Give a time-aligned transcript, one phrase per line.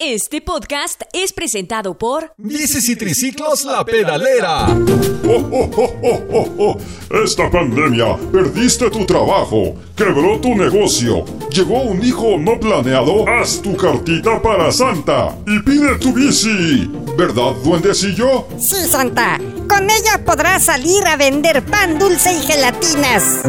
[0.00, 4.66] Este podcast es presentado por Bicis y Triciclos La Pedalera.
[4.66, 7.22] ¡Oh, oh, oh, oh, oh, oh!
[7.22, 13.76] Esta pandemia, perdiste tu trabajo, quebró tu negocio, llegó un hijo no planeado, haz tu
[13.76, 16.90] cartita para Santa y pide tu bici.
[17.16, 18.48] ¿Verdad, duendecillo?
[18.58, 19.38] Sí, Santa.
[19.68, 23.42] Con ella podrás salir a vender pan dulce y gelatinas.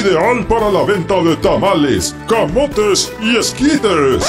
[0.00, 4.24] Ideal para la venta de tamales, camotes y esquites.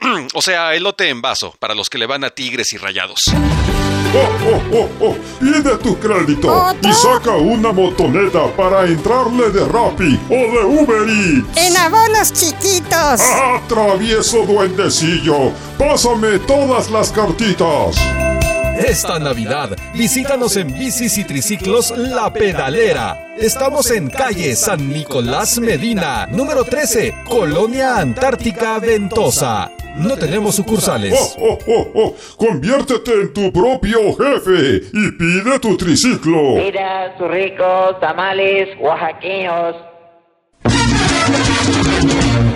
[0.34, 3.24] O sea, elote en vaso, para los que le van a tigres y rayados.
[3.28, 5.16] ¡Oh, oh, oh, oh!
[5.38, 6.90] Pide tu crédito ¿Otro?
[6.90, 11.56] y saca una motoneta para entrarle de Rappi o de Uber Eats.
[11.58, 13.20] En abonos chiquitos.
[13.20, 15.52] ¡Ah, travieso duendecillo!
[15.76, 17.96] ¡Pásame todas las cartitas!
[18.86, 23.34] Esta Navidad, visítanos en Bicis y Triciclos La Pedalera.
[23.36, 29.70] Estamos en calle San Nicolás Medina, número 13, Colonia Antártica Ventosa.
[29.96, 31.12] No tenemos sucursales.
[31.38, 32.14] ¡Oh, oh, oh, oh!
[32.36, 36.54] Conviértete en tu propio jefe y pide tu triciclo.
[36.54, 39.74] Mira sus ricos tamales oaxaqueños.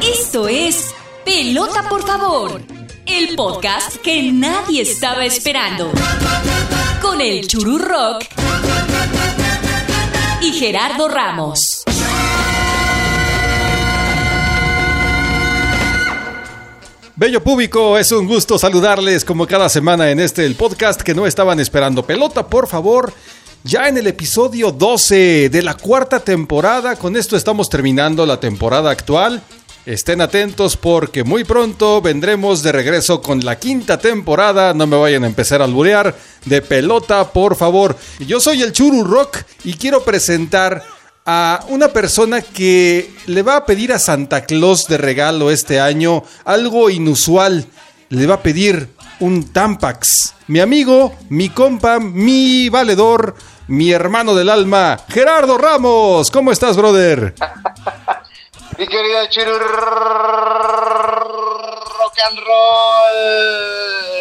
[0.01, 0.95] Esto es
[1.25, 2.61] Pelota por favor,
[3.07, 5.91] el podcast que nadie estaba esperando.
[7.01, 8.25] Con el Churu Rock
[10.41, 11.85] y Gerardo Ramos.
[17.15, 21.27] Bello público, es un gusto saludarles como cada semana en este el podcast que no
[21.27, 22.05] estaban esperando.
[22.05, 23.13] Pelota, por favor.
[23.65, 28.91] Ya en el episodio 12 de la cuarta temporada, con esto estamos terminando la temporada
[28.91, 29.41] actual.
[29.85, 34.73] Estén atentos porque muy pronto vendremos de regreso con la quinta temporada.
[34.75, 36.15] No me vayan a empezar a alburear.
[36.45, 37.97] De pelota, por favor.
[38.21, 40.85] Yo soy el Churu Rock y quiero presentar
[41.27, 46.23] a una persona que le va a pedir a Santa Claus de regalo este año
[46.45, 47.67] algo inusual.
[48.09, 48.89] Le va a pedir
[49.19, 50.35] un Tampax.
[50.47, 53.35] Mi amigo, mi compa, mi valedor,
[53.67, 56.31] mi hermano del alma, Gerardo Ramos.
[56.31, 57.35] ¿Cómo estás, brother?
[58.79, 59.79] Mi querido Chiru Rock
[62.27, 64.12] and Roll.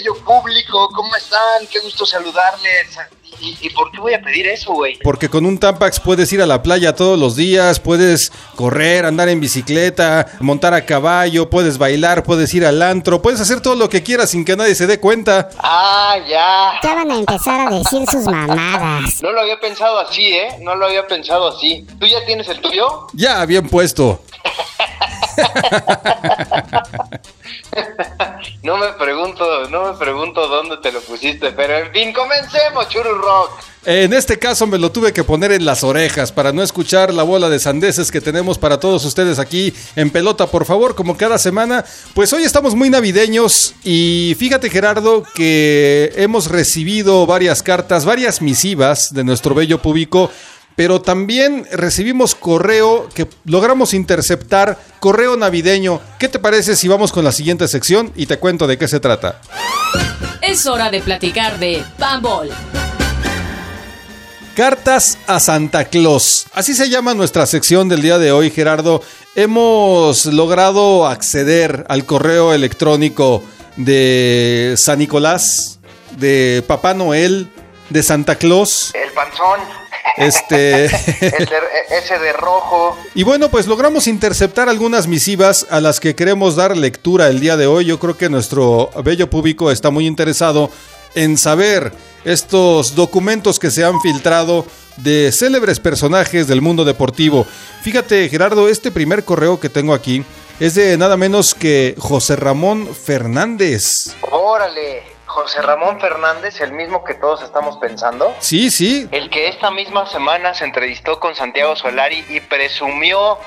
[0.00, 1.66] Bello público, ¿cómo están?
[1.70, 2.98] Qué gusto saludarles.
[3.38, 4.98] ¿Y, y por qué voy a pedir eso, güey?
[5.02, 9.28] Porque con un Tampax puedes ir a la playa todos los días, puedes correr, andar
[9.28, 13.90] en bicicleta, montar a caballo, puedes bailar, puedes ir al antro, puedes hacer todo lo
[13.90, 15.50] que quieras sin que nadie se dé cuenta.
[15.58, 16.80] Ah, ya.
[16.82, 19.22] Ya van a empezar a decir sus mamadas.
[19.22, 20.56] No lo había pensado así, ¿eh?
[20.60, 21.86] No lo había pensado así.
[21.98, 23.06] ¿Tú ya tienes el tuyo?
[23.12, 24.22] Ya, bien puesto.
[28.62, 33.14] No me pregunto, no me pregunto dónde te lo pusiste, pero en fin, comencemos, Churu
[33.14, 33.52] Rock.
[33.86, 37.22] En este caso me lo tuve que poner en las orejas para no escuchar la
[37.22, 41.38] bola de sandeces que tenemos para todos ustedes aquí en pelota, por favor, como cada
[41.38, 41.86] semana.
[42.12, 49.14] Pues hoy estamos muy navideños y fíjate Gerardo que hemos recibido varias cartas, varias misivas
[49.14, 50.30] de nuestro bello público.
[50.80, 56.00] Pero también recibimos correo que logramos interceptar, correo navideño.
[56.18, 58.98] ¿Qué te parece si vamos con la siguiente sección y te cuento de qué se
[58.98, 59.42] trata?
[60.40, 62.48] Es hora de platicar de Bambol.
[64.56, 66.46] Cartas a Santa Claus.
[66.54, 69.02] Así se llama nuestra sección del día de hoy, Gerardo.
[69.34, 73.42] Hemos logrado acceder al correo electrónico
[73.76, 75.78] de San Nicolás,
[76.16, 77.50] de Papá Noel,
[77.90, 78.94] de Santa Claus.
[78.94, 79.89] El panzón.
[80.16, 80.84] Este.
[81.90, 82.96] Ese de rojo.
[83.14, 87.56] Y bueno, pues logramos interceptar algunas misivas a las que queremos dar lectura el día
[87.56, 87.84] de hoy.
[87.84, 90.70] Yo creo que nuestro bello público está muy interesado
[91.14, 91.92] en saber
[92.24, 94.64] estos documentos que se han filtrado
[94.98, 97.46] de célebres personajes del mundo deportivo.
[97.82, 100.24] Fíjate, Gerardo, este primer correo que tengo aquí
[100.58, 104.14] es de nada menos que José Ramón Fernández.
[104.30, 108.34] Órale, José Ramón Fernández, el mismo que todos estamos pensando.
[108.40, 113.38] Sí, sí, El que esta misma semana se entrevistó con Santiago Solari y presumió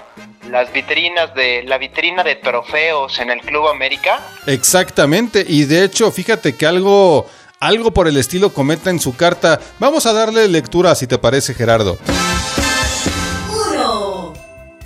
[0.49, 4.21] las vitrinas de la vitrina de trofeos en el Club América.
[4.47, 7.25] Exactamente, y de hecho, fíjate que algo,
[7.59, 9.59] algo por el estilo comenta en su carta.
[9.77, 11.97] Vamos a darle lectura, si te parece, Gerardo.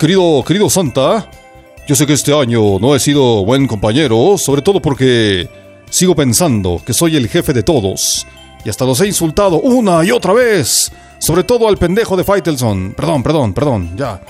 [0.00, 1.30] Querido, querido Santa,
[1.86, 5.48] yo sé que este año no he sido buen compañero, sobre todo porque
[5.90, 8.26] sigo pensando que soy el jefe de todos.
[8.64, 10.90] Y hasta los he insultado una y otra vez.
[11.18, 12.94] Sobre todo al pendejo de Faitelson.
[12.96, 14.20] Perdón, perdón, perdón, ya.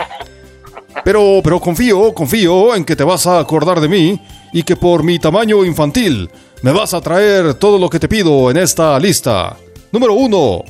[1.05, 4.21] Pero, pero confío, confío en que te vas a acordar de mí
[4.53, 6.31] y que por mi tamaño infantil
[6.63, 9.57] me vas a traer todo lo que te pido en esta lista.
[9.93, 10.65] Número uno,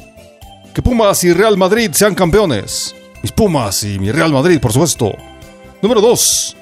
[0.74, 2.94] que Pumas y Real Madrid sean campeones.
[3.22, 5.12] Mis Pumas y mi Real Madrid, por supuesto.
[5.82, 6.56] Número dos,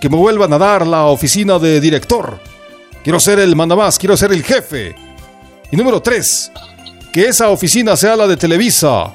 [0.00, 2.38] que me vuelvan a dar la oficina de director.
[3.08, 4.94] Quiero ser el mandamás, quiero ser el jefe.
[5.72, 6.52] Y número 3,
[7.10, 9.14] que esa oficina sea la de Televisa.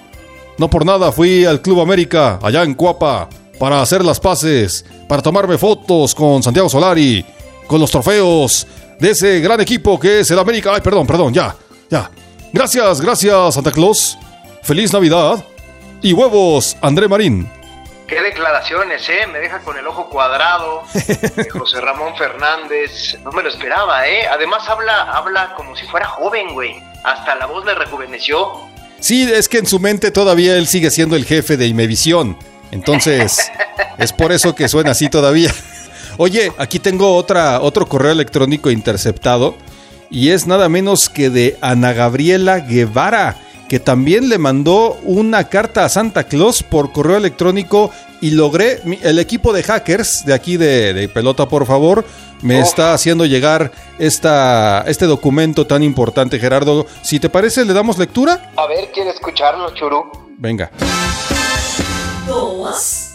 [0.57, 3.29] No por nada fui al Club América, allá en Cuapa,
[3.59, 7.23] para hacer las paces, para tomarme fotos con Santiago Solari,
[7.67, 8.65] con los trofeos
[8.99, 10.71] de ese gran equipo que es el América.
[10.73, 11.55] Ay, perdón, perdón, ya,
[11.87, 12.09] ya.
[12.51, 14.17] Gracias, gracias, Santa Claus.
[14.63, 15.45] Feliz Navidad.
[16.01, 17.47] Y huevos, André Marín.
[18.07, 19.27] Qué declaraciones, ¿eh?
[19.31, 20.83] Me deja con el ojo cuadrado.
[20.93, 23.17] Eh, José Ramón Fernández.
[23.23, 24.27] No me lo esperaba, ¿eh?
[24.27, 26.81] Además habla, habla como si fuera joven, güey.
[27.03, 28.69] Hasta la voz le rejuveneció.
[28.99, 32.37] Sí, es que en su mente todavía él sigue siendo el jefe de Imevisión.
[32.71, 33.51] Entonces,
[33.97, 35.53] es por eso que suena así todavía.
[36.17, 39.55] Oye, aquí tengo otra, otro correo electrónico interceptado
[40.09, 43.35] y es nada menos que de Ana Gabriela Guevara,
[43.69, 49.19] que también le mandó una carta a Santa Claus por correo electrónico y logré, el
[49.19, 52.05] equipo de hackers de aquí de, de Pelota, por favor,
[52.41, 52.63] me Oh.
[52.63, 56.85] está haciendo llegar esta, este documento tan importante, Gerardo.
[57.01, 58.51] Si te parece, ¿le damos lectura?
[58.55, 60.03] A ver, ¿quiere escucharlo, Churú?
[60.37, 60.69] Venga.
[62.27, 63.09] Dos.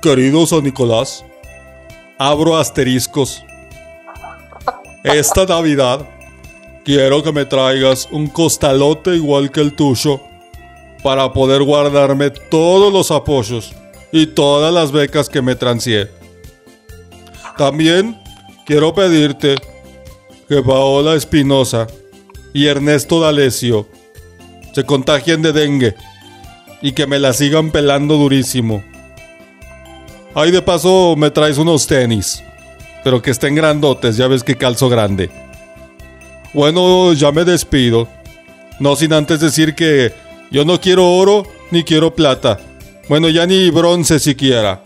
[0.00, 1.24] Querido San Nicolás,
[2.18, 3.44] abro asteriscos.
[5.04, 6.06] Esta Navidad
[6.84, 10.20] quiero que me traigas un costalote igual que el tuyo
[11.02, 13.72] para poder guardarme todos los apoyos
[14.12, 16.10] y todas las becas que me transié.
[17.56, 18.20] También
[18.66, 19.56] quiero pedirte
[20.48, 21.86] que Paola Espinosa
[22.52, 23.88] y Ernesto D'Alessio
[24.74, 25.94] se contagien de dengue
[26.80, 28.82] y que me la sigan pelando durísimo.
[30.34, 32.42] Ahí de paso me traes unos tenis,
[33.04, 35.41] pero que estén grandotes, ya ves que calzo grande.
[36.52, 38.08] Bueno, ya me despido.
[38.78, 40.12] No sin antes decir que
[40.50, 42.58] yo no quiero oro ni quiero plata.
[43.08, 44.82] Bueno, ya ni bronce siquiera.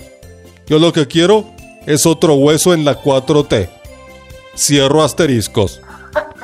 [0.67, 1.45] Yo lo que quiero
[1.87, 3.69] es otro hueso en la 4T.
[4.57, 5.81] Cierro asteriscos.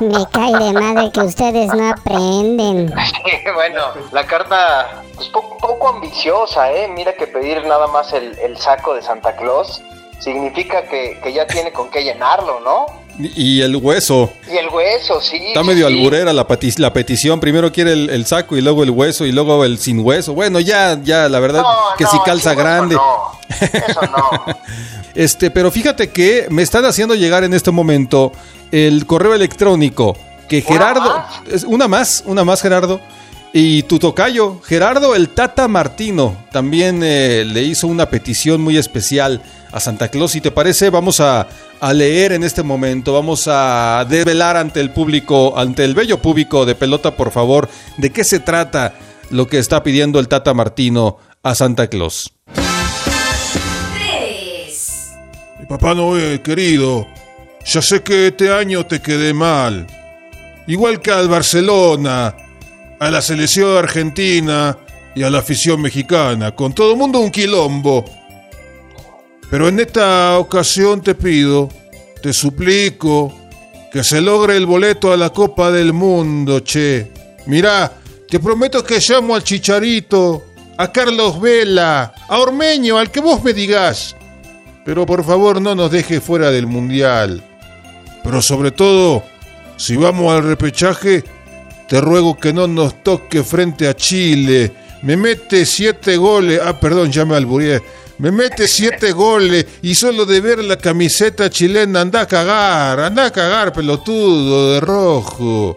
[0.00, 2.92] Me cae de madre que ustedes no aprenden.
[3.54, 3.80] bueno,
[4.10, 6.88] la carta, pues poco, poco ambiciosa, ¿eh?
[6.88, 9.80] Mira que pedir nada más el, el saco de Santa Claus
[10.18, 12.86] significa que, que ya tiene con qué llenarlo, ¿no?
[13.18, 14.32] Y el hueso.
[14.50, 15.36] Y el hueso, sí.
[15.48, 15.94] Está medio sí.
[15.94, 16.46] alburera la,
[16.78, 17.40] la petición.
[17.40, 20.34] Primero quiere el, el saco y luego el hueso y luego el sin hueso.
[20.34, 22.94] Bueno, ya, ya, la verdad No, que no, si calza grande.
[22.94, 24.56] No, eso no.
[25.14, 28.32] Este, pero fíjate que me están haciendo llegar en este momento
[28.70, 30.16] el correo electrónico
[30.48, 31.42] que ¿Una Gerardo, más?
[31.50, 33.00] es una más, una más Gerardo,
[33.52, 39.42] y tu tocayo, Gerardo el Tata Martino, también eh, le hizo una petición muy especial
[39.70, 40.32] a Santa Claus.
[40.32, 41.46] Si te parece, vamos a,
[41.82, 46.64] a leer en este momento, vamos a develar ante el público, ante el bello público
[46.64, 48.94] de pelota, por favor, de qué se trata
[49.30, 52.34] lo que está pidiendo el Tata Martino a Santa Claus.
[53.96, 55.10] Tres.
[55.68, 57.08] Papá Noel, querido,
[57.66, 59.84] ya sé que este año te quedé mal.
[60.68, 62.36] Igual que al Barcelona,
[63.00, 64.78] a la selección argentina
[65.16, 66.54] y a la afición mexicana.
[66.54, 68.04] Con todo el mundo un quilombo.
[69.52, 71.68] Pero en esta ocasión te pido,
[72.22, 73.34] te suplico,
[73.92, 77.12] que se logre el boleto a la Copa del Mundo, che.
[77.44, 77.92] Mirá,
[78.30, 80.42] te prometo que llamo al Chicharito,
[80.78, 84.16] a Carlos Vela, a Ormeño, al que vos me digas.
[84.86, 87.44] Pero por favor no nos deje fuera del Mundial.
[88.24, 89.22] Pero sobre todo,
[89.76, 91.24] si vamos al repechaje,
[91.88, 94.72] te ruego que no nos toque frente a Chile.
[95.02, 96.58] Me mete siete goles.
[96.64, 97.82] Ah, perdón, ya me albureé.
[98.22, 103.26] Me mete siete goles y solo de ver la camiseta chilena anda a cagar, anda
[103.26, 105.76] a cagar, pelotudo de rojo.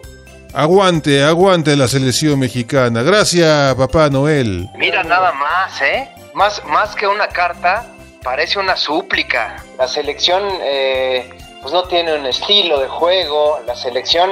[0.54, 3.02] Aguante, aguante la selección mexicana.
[3.02, 4.68] Gracias, Papá Noel.
[4.78, 6.08] Mira nada más, ¿eh?
[6.34, 7.84] Más, más que una carta,
[8.22, 9.56] parece una súplica.
[9.76, 11.28] La selección, eh,
[11.60, 13.58] pues no tiene un estilo de juego.
[13.66, 14.30] La selección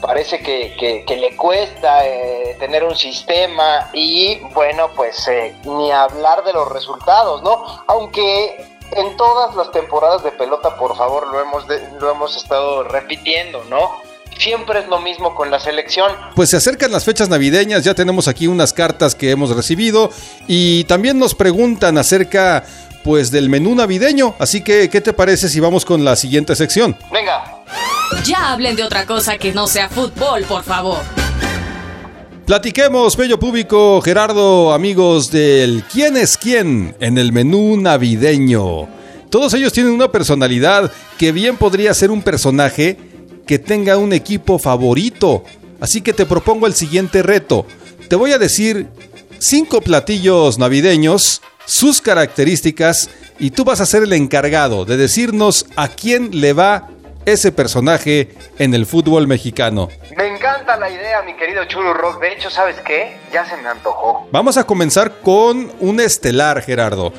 [0.00, 5.90] parece que, que- que le cuesta eh, tener un sistema y, bueno, pues eh, ni
[5.92, 7.62] hablar de los resultados, ¿no?
[7.86, 12.82] Aunque en todas las temporadas de pelota, por favor, lo hemos, de- lo hemos estado
[12.84, 13.90] repitiendo, ¿no?
[14.38, 16.10] Siempre es lo mismo con la selección.
[16.34, 20.10] Pues se acercan las fechas navideñas, ya tenemos aquí unas cartas que hemos recibido
[20.48, 22.64] y también nos preguntan acerca
[23.04, 26.96] pues del menú navideño, así que ¿qué te parece si vamos con la siguiente sección?
[27.10, 27.49] Venga,
[28.24, 30.98] Ya hablen de otra cosa que no sea fútbol, por favor.
[32.46, 36.96] Platiquemos, bello público, Gerardo, amigos del ¿Quién es quién?
[37.00, 38.88] en el menú navideño.
[39.30, 42.98] Todos ellos tienen una personalidad que bien podría ser un personaje
[43.46, 45.44] que tenga un equipo favorito.
[45.80, 47.64] Así que te propongo el siguiente reto.
[48.08, 48.88] Te voy a decir
[49.38, 53.08] cinco platillos navideños, sus características
[53.38, 56.88] y tú vas a ser el encargado de decirnos a quién le va
[57.24, 59.88] ese personaje en el fútbol mexicano.
[60.16, 62.20] Me encanta la idea, mi querido Churu Rock.
[62.20, 63.18] De hecho, ¿sabes qué?
[63.32, 64.28] Ya se me antojó.
[64.32, 67.12] Vamos a comenzar con un estelar, Gerardo.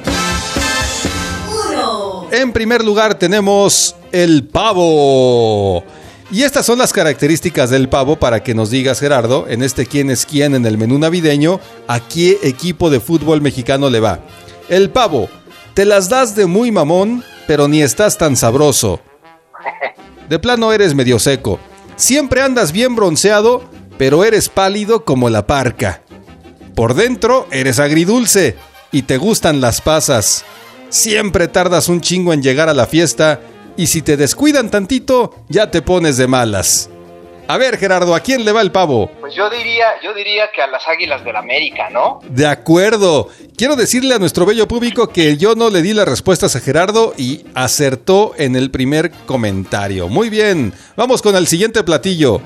[2.31, 5.83] En primer lugar tenemos el pavo.
[6.31, 10.09] Y estas son las características del pavo para que nos digas, Gerardo, en este quién
[10.09, 14.19] es quién en el menú navideño, a qué equipo de fútbol mexicano le va.
[14.69, 15.27] El pavo,
[15.73, 19.01] te las das de muy mamón, pero ni estás tan sabroso.
[20.29, 21.59] De plano eres medio seco.
[21.95, 23.63] Siempre andas bien bronceado,
[23.97, 26.01] pero eres pálido como la parca.
[26.75, 28.55] Por dentro eres agridulce
[28.91, 30.45] y te gustan las pasas.
[30.89, 33.41] Siempre tardas un chingo en llegar a la fiesta
[33.77, 36.89] y si te descuidan tantito, ya te pones de malas.
[37.51, 39.11] A ver, Gerardo, ¿a quién le va el pavo?
[39.19, 42.21] Pues yo diría, yo diría que a las Águilas del América, ¿no?
[42.29, 43.27] De acuerdo.
[43.57, 47.13] Quiero decirle a nuestro bello público que yo no le di las respuestas a Gerardo
[47.17, 50.07] y acertó en el primer comentario.
[50.07, 50.71] Muy bien.
[50.95, 52.39] Vamos con el siguiente platillo.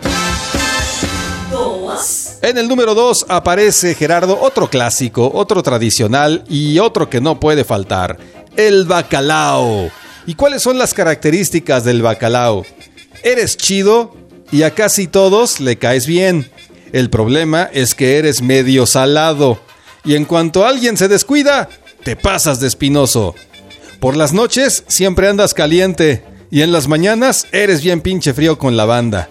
[2.41, 7.63] En el número 2 aparece Gerardo, otro clásico, otro tradicional y otro que no puede
[7.63, 8.17] faltar,
[8.57, 9.91] el bacalao.
[10.25, 12.65] ¿Y cuáles son las características del bacalao?
[13.21, 16.49] Eres chido y a casi todos le caes bien.
[16.91, 19.59] El problema es que eres medio salado
[20.03, 21.67] y en cuanto alguien se descuida,
[22.03, 23.35] te pasas de espinoso.
[23.99, 28.77] Por las noches siempre andas caliente y en las mañanas eres bien pinche frío con
[28.77, 29.29] la banda.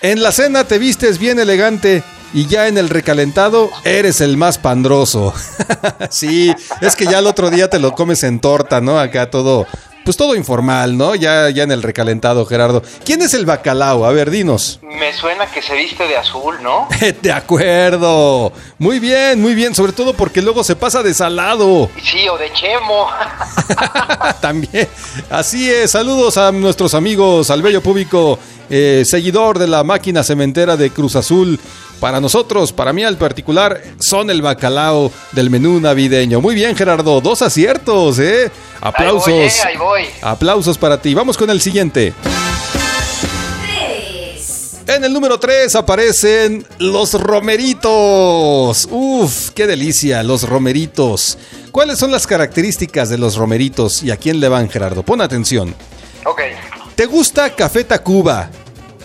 [0.00, 4.56] En la cena te vistes bien elegante y ya en el recalentado eres el más
[4.56, 5.34] pandroso.
[6.10, 8.98] sí, es que ya el otro día te lo comes en torta, ¿no?
[8.98, 9.66] Acá todo,
[10.04, 11.14] pues todo informal, ¿no?
[11.14, 12.82] Ya, ya en el recalentado, Gerardo.
[13.04, 14.04] ¿Quién es el bacalao?
[14.04, 14.80] A ver, dinos.
[14.82, 16.88] Me suena que se viste de azul, ¿no?
[17.22, 18.52] de acuerdo.
[18.78, 19.74] Muy bien, muy bien.
[19.74, 21.90] Sobre todo porque luego se pasa de salado.
[22.02, 23.08] Sí, o de chemo.
[24.40, 24.88] También.
[25.30, 25.90] Así es.
[25.90, 28.38] Saludos a nuestros amigos, al bello público,
[28.68, 31.58] eh, seguidor de la máquina cementera de Cruz Azul.
[32.00, 36.40] Para nosotros, para mí al particular, son el bacalao del menú navideño.
[36.40, 37.20] Muy bien, Gerardo.
[37.20, 38.50] Dos aciertos, ¿eh?
[38.80, 39.28] Aplausos.
[39.28, 40.02] Ahí voy, eh, ahí voy.
[40.22, 41.12] Aplausos para ti.
[41.12, 42.14] Vamos con el siguiente.
[44.86, 48.88] En el número 3 aparecen los romeritos.
[48.90, 51.38] Uf, qué delicia, los romeritos.
[51.70, 55.04] ¿Cuáles son las características de los romeritos y a quién le van, Gerardo?
[55.04, 55.76] Pon atención.
[56.24, 56.40] Ok.
[56.96, 58.50] ¿Te gusta Café Tacuba?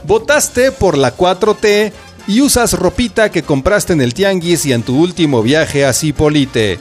[0.05, 1.91] ¿Votaste por la 4T
[2.27, 6.79] y usas ropita que compraste en el tianguis y en tu último viaje a Cipolite?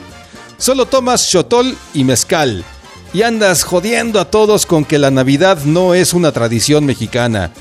[0.57, 2.63] Solo tomas chotol y mezcal
[3.13, 7.51] y andas jodiendo a todos con que la Navidad no es una tradición mexicana.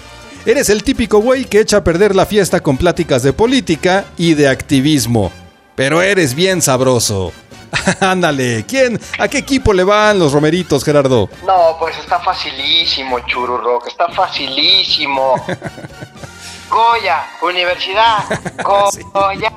[0.47, 4.35] Eres el típico güey que echa a perder la fiesta con pláticas de política y
[4.35, 5.31] de activismo.
[5.77, 7.33] Pero eres bien sabroso.
[8.01, 9.01] Ándale, ¿quién?
[9.19, 11.29] ¿A qué equipo le van los romeritos, Gerardo?
[11.47, 15.35] No, pues está facilísimo, Chururrock, está facilísimo.
[16.71, 18.25] Goya, Universidad,
[18.65, 19.53] Goya,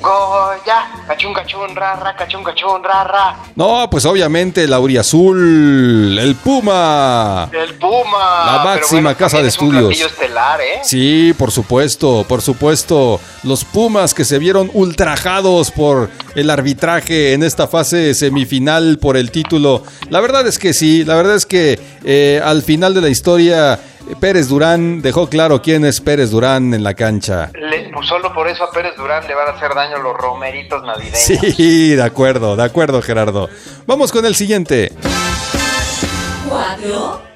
[0.00, 3.36] Goya, cachun cachun, rara, cachun cachun, rara.
[3.54, 7.48] No, pues obviamente el Auriazul, el Puma.
[7.52, 8.46] El Puma.
[8.46, 10.00] La máxima bueno, casa de es estudios.
[10.00, 10.80] estelar, ¿eh?
[10.82, 13.20] Sí, por supuesto, por supuesto.
[13.44, 19.30] Los Pumas que se vieron ultrajados por el arbitraje en esta fase semifinal por el
[19.30, 19.84] título.
[20.10, 23.78] La verdad es que sí, la verdad es que eh, al final de la historia
[24.20, 27.50] Pérez Durán dejó claro quién es Pérez Durán en la cancha.
[27.54, 30.82] Le- pues solo por eso a Pérez Durán le van a hacer daño los romeritos
[30.84, 31.18] navideños.
[31.18, 33.48] Sí, de acuerdo, de acuerdo Gerardo.
[33.86, 34.92] Vamos con el siguiente.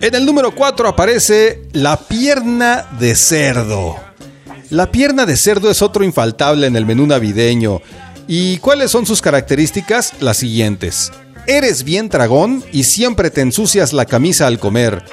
[0.01, 3.97] En el número 4 aparece la pierna de cerdo.
[4.71, 7.81] La pierna de cerdo es otro infaltable en el menú navideño.
[8.29, 10.15] ¿Y cuáles son sus características?
[10.21, 11.13] Las siguientes.
[11.47, 15.05] Eres bien tragón y siempre te ensucias la camisa al comer.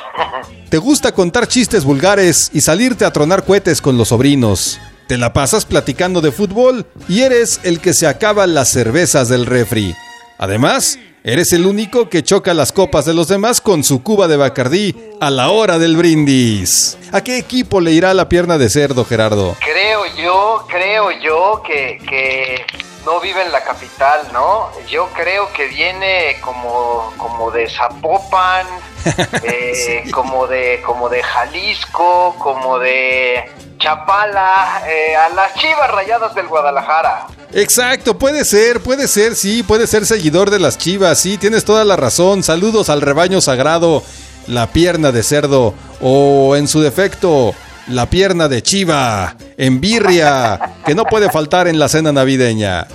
[0.73, 4.79] Te gusta contar chistes vulgares y salirte a tronar cohetes con los sobrinos.
[5.05, 9.45] Te la pasas platicando de fútbol y eres el que se acaba las cervezas del
[9.45, 9.95] refri.
[10.39, 14.35] Además, eres el único que choca las copas de los demás con su cuba de
[14.35, 16.97] Bacardí a la hora del brindis.
[17.11, 19.55] ¿A qué equipo le irá la pierna de cerdo, Gerardo?
[19.59, 22.65] Creo yo, creo yo que, que
[23.05, 24.71] no vive en la capital, ¿no?
[24.89, 28.65] Yo creo que viene como, como de Zapopan,
[29.43, 33.43] eh, como de como de Jalisco, como de
[33.79, 37.27] Chapala, eh, a las Chivas Rayadas del Guadalajara.
[37.51, 41.83] Exacto, puede ser, puede ser, sí, puede ser seguidor de las chivas, sí, tienes toda
[41.83, 42.43] la razón.
[42.43, 44.01] Saludos al rebaño sagrado,
[44.47, 47.53] la pierna de cerdo, o en su defecto,
[47.87, 52.87] la pierna de chiva, en birria, que no puede faltar en la cena navideña.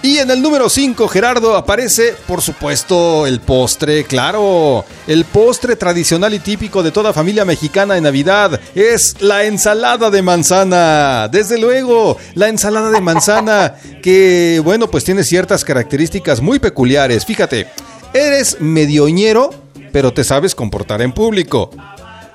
[0.00, 4.84] 5, Y en el número 5, Gerardo, aparece, por supuesto, el postre, claro.
[5.06, 10.22] El postre tradicional y típico de toda familia mexicana en Navidad es la ensalada de
[10.22, 11.28] manzana.
[11.28, 17.24] Desde luego, la ensalada de manzana que, bueno, pues tiene ciertas características muy peculiares.
[17.24, 17.66] Fíjate,
[18.12, 19.50] eres medioñero,
[19.92, 21.70] pero te sabes comportar en público.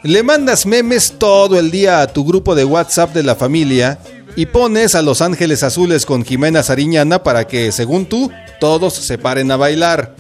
[0.06, 3.98] Le mandas memes todo el día a tu grupo de WhatsApp de la familia
[4.36, 9.18] y pones a Los Ángeles Azules con Jimena Sariñana para que, según tú, todos se
[9.18, 10.16] paren a bailar.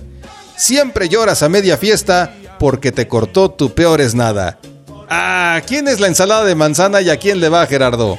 [0.55, 4.57] Siempre lloras a media fiesta porque te cortó tu peor es nada.
[5.07, 8.17] Ah, ¿quién es la ensalada de manzana y a quién le va, Gerardo?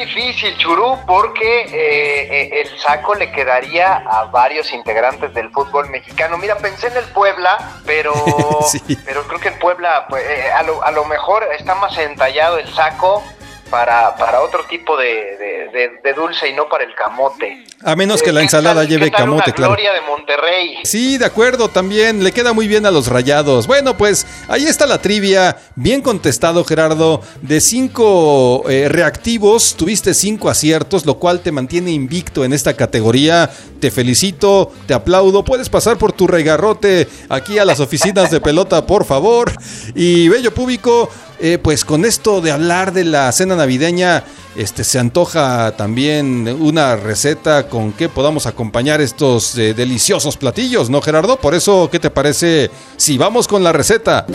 [0.00, 6.38] Difícil, Churú, porque eh, eh, el saco le quedaría a varios integrantes del fútbol mexicano.
[6.38, 8.12] Mira, pensé en el Puebla, pero,
[8.70, 8.96] Sí.
[9.04, 12.56] pero creo que el Puebla, pues, eh, a, lo, a lo mejor está más entallado
[12.58, 13.22] el saco
[13.70, 17.64] para, para otro tipo de, de- de- de dulce y no para el camote.
[17.82, 19.72] A menos que Eh, la ¿qué ensalada lleve camote, una claro.
[19.72, 20.78] Gloria de Monterrey.
[20.82, 23.66] Sí, de acuerdo, también le queda muy bien a los rayados.
[23.66, 30.50] Bueno, pues ahí está la trivia, bien contestado Gerardo, de cinco eh, reactivos, tuviste cinco
[30.50, 33.50] aciertos, lo cual te mantiene invicto en esta categoría.
[33.80, 38.86] Te felicito, te aplaudo, puedes pasar por tu regarrote aquí a las oficinas de pelota,
[38.86, 39.52] por favor.
[39.94, 41.08] Y bello público,
[41.40, 44.24] eh, pues con esto de hablar de la cena navideña,
[44.56, 51.00] este se antoja también una receta con que podamos acompañar estos eh, deliciosos platillos, ¿no,
[51.00, 51.38] Gerardo?
[51.38, 54.26] Por eso, ¿qué te parece si vamos con la receta?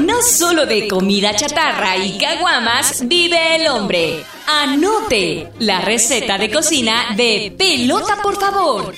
[0.00, 4.24] No solo de comida chatarra y caguamas vive el hombre.
[4.46, 8.94] Anote la receta de cocina de Pelota, por favor.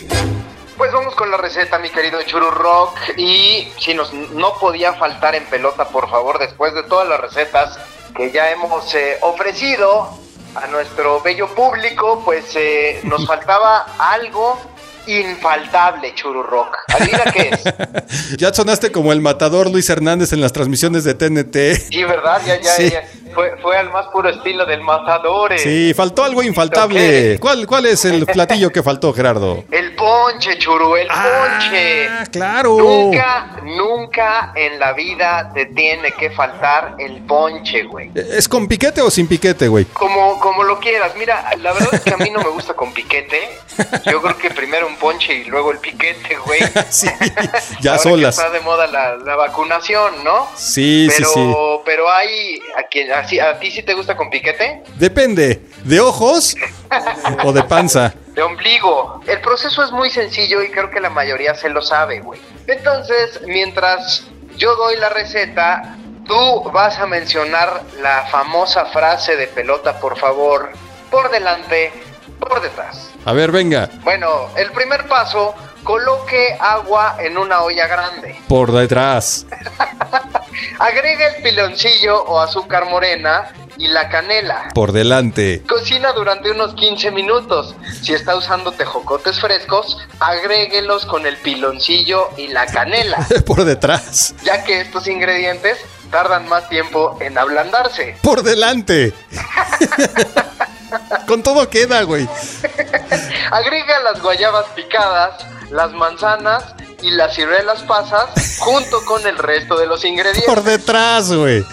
[0.81, 2.97] Pues vamos con la receta, mi querido Churu Rock.
[3.19, 7.79] Y si nos no podía faltar en pelota, por favor, después de todas las recetas
[8.17, 10.09] que ya hemos eh, ofrecido
[10.55, 14.59] a nuestro bello público, pues eh, nos faltaba algo
[15.07, 16.79] infaltable, Churu Rock.
[16.89, 18.37] Adivina qué es.
[18.39, 21.91] ya sonaste como el matador Luis Hernández en las transmisiones de TNT.
[21.91, 22.41] Sí, ¿verdad?
[22.47, 22.91] Ya, ya, Sí.
[22.91, 23.05] ya.
[23.35, 25.59] Fue, fue al más puro estilo del matador.
[25.59, 27.39] Sí, faltó algo infaltable.
[27.39, 29.65] ¿Cuál, ¿Cuál es el platillo que faltó, Gerardo?
[29.71, 32.09] El ponche, Churu, el ponche.
[32.09, 32.77] Ah, claro.
[32.79, 38.11] Nunca, nunca en la vida te tiene que faltar el ponche, güey.
[38.15, 39.85] ¿Es con piquete o sin piquete, güey?
[39.87, 41.13] Como, como lo quieras.
[41.17, 43.59] Mira, la verdad es que a mí no me gusta con piquete.
[44.11, 46.61] Yo creo que primero un ponche y luego el piquete, güey.
[46.91, 47.07] Sí,
[47.81, 48.37] ya Ahora solas.
[48.37, 50.49] Que está de moda la, la vacunación, ¿no?
[50.57, 51.55] Sí, sí, pero, sí.
[51.85, 54.83] Pero hay a quien así, ¿a ti sí te gusta con piquete?
[54.97, 56.57] Depende, ¿de ojos
[57.45, 58.15] o de panza?
[58.35, 59.21] De ombligo.
[59.27, 62.41] El proceso es muy sencillo y creo que la mayoría se lo sabe, güey.
[62.67, 69.99] Entonces, mientras yo doy la receta, tú vas a mencionar la famosa frase de pelota,
[69.99, 70.71] por favor,
[71.11, 71.93] por delante,
[72.39, 73.11] por detrás.
[73.25, 78.41] A ver, venga, Bueno, el primer paso, coloque agua en una olla grande.
[78.49, 79.47] por detrás.
[80.79, 84.69] Agrega el piloncillo o azúcar morena y la canela.
[84.75, 85.63] Por delante.
[85.69, 87.75] Cocina durante unos 15 minutos.
[88.03, 94.35] Si está usando tejocotes frescos, agréguelos con el piloncillo y la canela, Por detrás.
[94.43, 95.79] ya que estos ingredientes
[96.11, 98.17] tardan más tiempo en ablandarse.
[98.23, 99.15] Por delante.
[101.27, 102.29] Con todo queda, güey.
[103.53, 109.87] Agrega las guayabas picadas, las manzanas y las ciruelas pasas junto con el resto de
[109.87, 110.45] los ingredientes.
[110.47, 111.65] Por detrás, güey.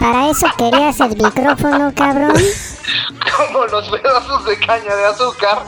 [0.00, 2.34] Para eso querías el micrófono, cabrón.
[3.36, 5.62] como los pedazos de caña de azúcar,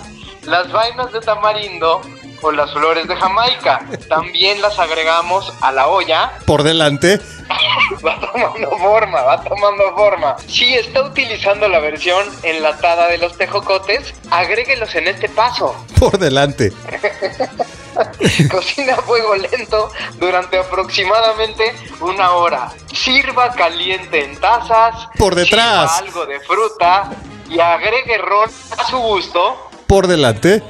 [0.45, 2.01] las vainas de tamarindo
[2.43, 3.87] o las flores de Jamaica.
[4.09, 6.33] También las agregamos a la olla.
[6.47, 7.21] Por delante.
[8.05, 10.37] Va tomando forma, va tomando forma.
[10.47, 15.75] Si está utilizando la versión enlatada de los tejocotes, agréguelos en este paso.
[15.99, 16.73] Por delante.
[18.51, 22.73] Cocina a fuego lento durante aproximadamente una hora.
[22.93, 25.09] Sirva caliente en tazas.
[25.19, 25.99] Por detrás.
[25.99, 27.11] sirva algo de fruta
[27.51, 29.70] y agregue ron a su gusto.
[29.91, 30.63] Por delante.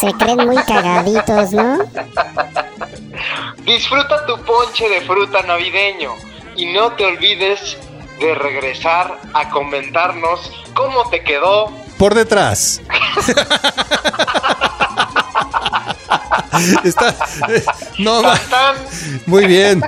[0.00, 1.80] Se creen muy cagaditos, ¿no?
[3.66, 6.12] Disfruta tu ponche de fruta navideño
[6.56, 7.76] y no te olvides
[8.18, 11.70] de regresar a comentarnos cómo te quedó.
[11.98, 12.80] Por detrás.
[16.84, 17.14] Está.
[17.98, 18.22] No,
[19.26, 19.82] Muy bien,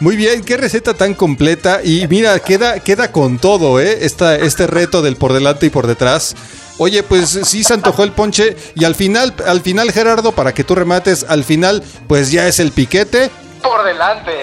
[0.00, 3.98] muy bien, qué receta tan completa y mira, queda, queda con todo, ¿eh?
[4.06, 6.34] Esta, este reto del por delante y por detrás.
[6.78, 10.64] Oye, pues sí se antojó el ponche y al final, al final Gerardo, para que
[10.64, 13.30] tú remates, al final pues ya es el piquete.
[13.62, 14.32] por delante.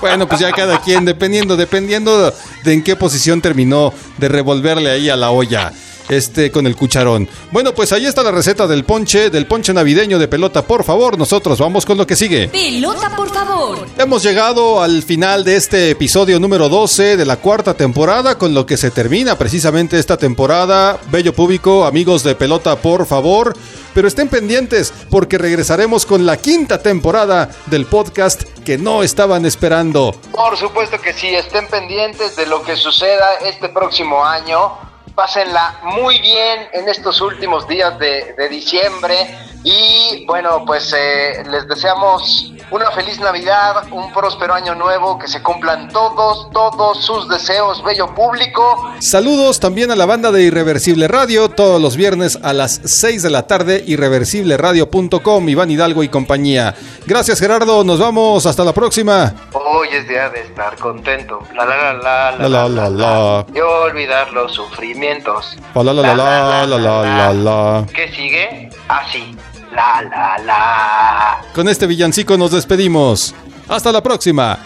[0.00, 2.32] Bueno, pues ya cada quien, dependiendo, dependiendo
[2.64, 5.72] de en qué posición terminó de revolverle ahí a la olla.
[6.08, 7.28] Este con el cucharón.
[7.50, 11.18] Bueno, pues ahí está la receta del ponche, del ponche navideño de pelota, por favor.
[11.18, 12.48] Nosotros vamos con lo que sigue.
[12.48, 13.86] Pelota, por favor.
[13.98, 18.66] Hemos llegado al final de este episodio número 12 de la cuarta temporada, con lo
[18.66, 20.98] que se termina precisamente esta temporada.
[21.10, 23.54] Bello público, amigos de pelota, por favor.
[23.94, 30.14] Pero estén pendientes porque regresaremos con la quinta temporada del podcast que no estaban esperando.
[30.30, 34.87] Por supuesto que sí, estén pendientes de lo que suceda este próximo año.
[35.18, 39.16] Pásenla muy bien en estos últimos días de, de diciembre.
[39.64, 45.42] Y bueno, pues eh, les deseamos una feliz Navidad, un próspero año nuevo, que se
[45.42, 48.92] cumplan todos, todos sus deseos, bello público.
[49.00, 53.30] Saludos también a la banda de Irreversible Radio, todos los viernes a las 6 de
[53.30, 56.74] la tarde, irreversibleradio.com, Iván Hidalgo y compañía.
[57.06, 59.34] Gracias Gerardo, nos vamos, hasta la próxima.
[59.52, 61.40] Hoy es día de estar contento.
[61.54, 63.46] La la la la la la la.
[63.54, 65.56] Yo olvidar los sufrimientos.
[65.74, 67.86] La la la la la la la la.
[67.94, 68.70] ¿Qué sigue?
[68.88, 69.36] Así.
[69.78, 71.52] La la la.
[71.54, 73.32] Con este villancico nos despedimos.
[73.68, 74.58] Hasta la próxima.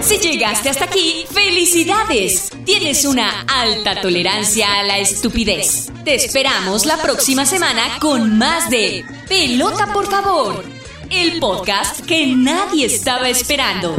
[0.00, 2.50] Si llegaste hasta aquí, felicidades.
[2.66, 5.92] Tienes una alta tolerancia a la estupidez.
[6.04, 10.64] Te esperamos la próxima semana con más de Pelota, por favor.
[11.10, 13.94] El podcast que nadie estaba esperando.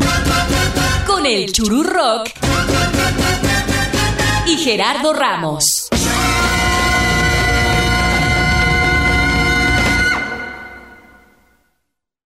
[1.08, 2.30] Con el Churu Rock
[4.48, 5.85] y Gerardo Ramos.